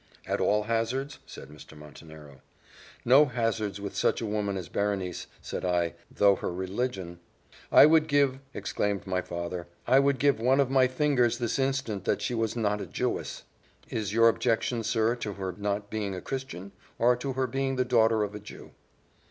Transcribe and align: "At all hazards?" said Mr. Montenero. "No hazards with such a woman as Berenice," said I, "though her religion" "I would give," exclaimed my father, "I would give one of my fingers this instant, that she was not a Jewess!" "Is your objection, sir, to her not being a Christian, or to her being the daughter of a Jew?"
"At 0.25 0.41
all 0.41 0.63
hazards?" 0.63 1.19
said 1.27 1.49
Mr. 1.49 1.77
Montenero. 1.77 2.41
"No 3.05 3.25
hazards 3.25 3.79
with 3.79 3.95
such 3.95 4.19
a 4.19 4.25
woman 4.25 4.57
as 4.57 4.67
Berenice," 4.67 5.27
said 5.43 5.63
I, 5.63 5.93
"though 6.09 6.37
her 6.37 6.51
religion" 6.51 7.19
"I 7.71 7.85
would 7.85 8.07
give," 8.07 8.39
exclaimed 8.51 9.05
my 9.05 9.21
father, 9.21 9.67
"I 9.85 9.99
would 9.99 10.17
give 10.17 10.39
one 10.39 10.59
of 10.59 10.71
my 10.71 10.87
fingers 10.87 11.37
this 11.37 11.59
instant, 11.59 12.05
that 12.05 12.19
she 12.23 12.33
was 12.33 12.55
not 12.55 12.81
a 12.81 12.87
Jewess!" 12.87 13.43
"Is 13.89 14.11
your 14.11 14.27
objection, 14.27 14.81
sir, 14.81 15.15
to 15.17 15.33
her 15.33 15.53
not 15.55 15.91
being 15.91 16.15
a 16.15 16.21
Christian, 16.21 16.71
or 16.97 17.15
to 17.17 17.33
her 17.33 17.45
being 17.45 17.75
the 17.75 17.85
daughter 17.85 18.23
of 18.23 18.33
a 18.33 18.39
Jew?" 18.39 18.71